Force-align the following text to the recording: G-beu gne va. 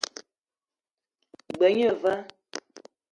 G-beu 1.47 1.71
gne 1.75 1.91
va. 2.01 2.15